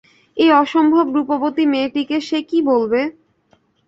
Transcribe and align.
এই 0.37 0.49
অসম্ভব 0.61 1.05
রূপবতী 1.15 1.63
মেয়েটিকে 1.71 2.17
সে 2.27 2.39
কী 2.49 2.59
বলবে? 2.69 3.01